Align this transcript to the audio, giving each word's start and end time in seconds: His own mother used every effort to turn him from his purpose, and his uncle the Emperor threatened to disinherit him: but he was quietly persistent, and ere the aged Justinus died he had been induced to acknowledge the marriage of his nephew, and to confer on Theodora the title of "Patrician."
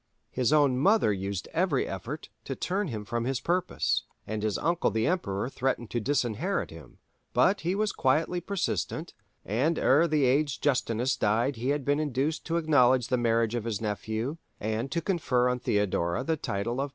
His 0.31 0.51
own 0.51 0.79
mother 0.79 1.13
used 1.13 1.47
every 1.53 1.87
effort 1.87 2.29
to 2.45 2.55
turn 2.55 2.87
him 2.87 3.05
from 3.05 3.25
his 3.25 3.39
purpose, 3.39 4.03
and 4.25 4.41
his 4.41 4.57
uncle 4.57 4.89
the 4.89 5.05
Emperor 5.05 5.47
threatened 5.47 5.91
to 5.91 5.99
disinherit 5.99 6.71
him: 6.71 6.97
but 7.33 7.61
he 7.61 7.75
was 7.75 7.91
quietly 7.91 8.41
persistent, 8.41 9.13
and 9.45 9.77
ere 9.77 10.07
the 10.07 10.25
aged 10.25 10.63
Justinus 10.63 11.15
died 11.15 11.55
he 11.57 11.69
had 11.69 11.85
been 11.85 11.99
induced 11.99 12.47
to 12.47 12.57
acknowledge 12.57 13.09
the 13.09 13.15
marriage 13.17 13.53
of 13.53 13.65
his 13.65 13.79
nephew, 13.79 14.37
and 14.59 14.91
to 14.91 15.01
confer 15.01 15.47
on 15.47 15.59
Theodora 15.59 16.23
the 16.23 16.35
title 16.35 16.81
of 16.81 16.87
"Patrician." 16.87 16.89